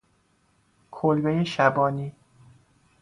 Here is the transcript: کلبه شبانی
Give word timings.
کلبه 0.91 1.43
شبانی 1.43 2.13